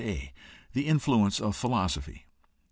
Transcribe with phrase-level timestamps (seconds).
[0.03, 0.33] a)
[0.73, 2.25] The influence of philosophy.